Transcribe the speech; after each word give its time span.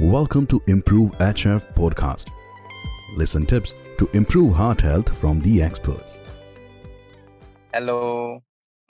Welcome 0.00 0.46
to 0.46 0.62
Improve 0.68 1.10
HF 1.18 1.74
podcast. 1.74 2.30
Listen 3.16 3.44
tips 3.44 3.74
to 3.98 4.08
improve 4.12 4.54
heart 4.54 4.80
health 4.80 5.08
from 5.18 5.40
the 5.40 5.60
experts. 5.60 6.20
Hello, 7.74 8.40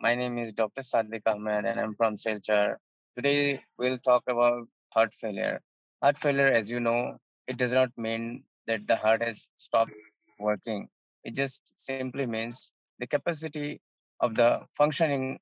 my 0.00 0.14
name 0.14 0.36
is 0.36 0.52
Dr. 0.52 0.82
Sadiq 0.82 1.22
Ahmed 1.24 1.64
and 1.64 1.80
I'm 1.80 1.94
from 1.94 2.16
Silchar. 2.16 2.76
Today 3.16 3.58
we'll 3.78 3.96
talk 3.96 4.22
about 4.28 4.68
heart 4.90 5.10
failure. 5.18 5.62
Heart 6.02 6.18
failure, 6.18 6.48
as 6.48 6.68
you 6.68 6.78
know, 6.78 7.16
it 7.46 7.56
does 7.56 7.72
not 7.72 7.88
mean 7.96 8.44
that 8.66 8.86
the 8.86 8.96
heart 8.96 9.22
has 9.22 9.48
stopped 9.56 9.94
working. 10.38 10.90
It 11.24 11.34
just 11.34 11.62
simply 11.78 12.26
means 12.26 12.68
the 12.98 13.06
capacity 13.06 13.80
of 14.20 14.34
the 14.34 14.60
functioning 14.76 15.38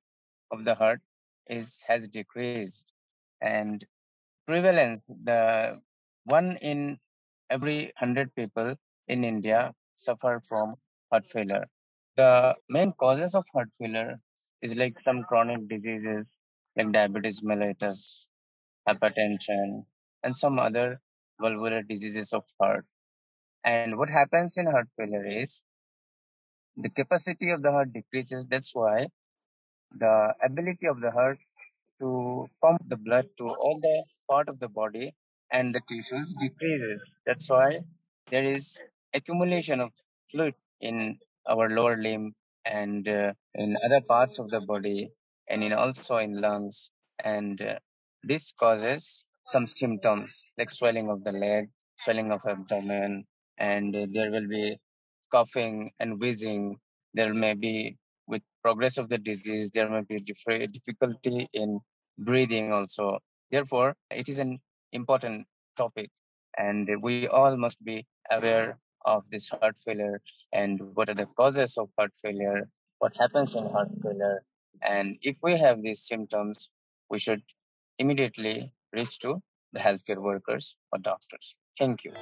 of 0.53 0.65
the 0.65 0.77
heart 0.77 1.01
is 1.49 1.81
has 1.89 2.07
decreased 2.07 2.85
and 3.41 3.85
prevalence 4.47 5.07
the 5.25 5.81
one 6.25 6.57
in 6.59 6.99
every 7.51 7.79
100 7.87 8.35
people 8.35 8.77
in 9.09 9.25
India 9.25 9.75
suffer 9.95 10.43
from 10.49 10.77
heart 11.11 11.27
failure. 11.27 11.67
The 12.17 12.57
main 12.69 12.93
causes 12.93 13.35
of 13.35 13.45
heart 13.53 13.69
failure 13.79 14.21
is 14.63 14.75
like 14.75 15.01
some 15.01 15.25
chronic 15.25 15.69
diseases 15.69 16.39
like 16.77 16.93
diabetes 16.93 17.41
mellitus, 17.43 18.29
hypertension, 18.89 19.85
and 20.23 20.37
some 20.37 20.59
other 20.59 21.01
valvular 21.41 21.83
diseases 21.83 22.33
of 22.33 22.45
heart. 22.61 22.87
And 23.65 23.99
what 23.99 24.11
happens 24.11 24.57
in 24.57 24.67
heart 24.67 24.89
failure 24.97 25.27
is 25.27 25.63
the 26.77 26.89
capacity 26.91 27.51
of 27.51 27.63
the 27.63 27.71
heart 27.71 27.93
decreases. 27.93 28.47
That's 28.47 28.75
why 28.75 29.09
the 29.93 30.35
ability 30.45 30.87
of 30.87 31.01
the 31.01 31.11
heart 31.11 31.39
to 32.01 32.47
pump 32.63 32.83
the 32.89 32.97
blood 32.97 33.27
to 33.39 33.45
all 33.49 33.79
the 33.81 34.05
part 34.29 34.49
of 34.49 34.59
the 34.61 34.69
body 34.69 35.15
and 35.53 35.75
the 35.75 35.81
tissues 35.89 36.35
decreases. 36.39 37.15
That's 37.27 37.49
why 37.49 37.81
there 38.31 38.45
is 38.45 38.79
accumulation 39.15 39.81
of 39.81 39.93
fluid 40.31 40.55
in 40.81 41.19
our 41.49 41.69
lower 41.71 41.97
limb 41.97 42.35
and 42.65 43.07
uh, 43.09 43.33
in 43.55 43.77
other 43.85 44.01
parts 44.01 44.39
of 44.39 44.51
the 44.51 44.61
body 44.61 45.11
and 45.49 45.63
in 45.65 45.73
also 45.73 46.17
in 46.19 46.41
lungs. 46.41 46.91
And 47.25 47.61
uh, 47.61 47.79
this 48.23 48.53
causes 48.53 49.25
some 49.49 49.67
symptoms 49.67 50.45
like 50.59 50.71
swelling 50.71 51.09
of 51.11 51.23
the 51.25 51.33
leg 51.33 51.71
swelling 52.05 52.31
of 52.33 52.41
abdomen 52.47 53.25
and 53.59 53.95
uh, 53.97 54.07
there 54.13 54.31
will 54.31 54.49
be 54.49 54.79
coughing 55.31 55.91
and 56.01 56.21
wheezing. 56.21 56.77
There 57.15 57.33
may 57.35 57.55
be 57.55 57.97
with 58.27 58.43
progress 58.63 58.99
of 58.99 59.09
the 59.09 59.19
disease 59.19 59.71
there 59.73 59.89
may 59.89 60.03
be 60.03 60.21
difficulty 60.21 61.49
in 61.53 61.81
breathing 62.19 62.73
also 62.73 63.19
therefore 63.51 63.95
it 64.11 64.29
is 64.29 64.39
an 64.39 64.59
important 64.93 65.47
topic 65.77 66.11
and 66.59 66.89
we 67.03 67.29
all 67.29 67.57
must 67.57 67.83
be 67.85 68.05
aware 68.31 68.79
of 69.05 69.23
this 69.31 69.49
heart 69.49 69.77
failure 69.85 70.21
and 70.53 70.81
what 70.95 71.09
are 71.09 71.15
the 71.15 71.27
causes 71.37 71.77
of 71.77 71.89
heart 71.99 72.13
failure 72.23 72.69
what 72.99 73.13
happens 73.17 73.55
in 73.55 73.67
heart 73.67 73.89
failure 74.03 74.43
and 74.83 75.17
if 75.23 75.37
we 75.43 75.57
have 75.57 75.83
these 75.83 76.07
symptoms 76.07 76.71
we 77.11 77.19
should 77.19 77.43
immediately 77.99 78.73
reach 78.93 79.19
to 79.21 79.41
the 79.73 79.81
healthcare 79.81 80.19
workers 80.19 80.77
or 80.93 80.99
doctors. 80.99 81.55
Thank 81.79 82.05
you 82.05 82.13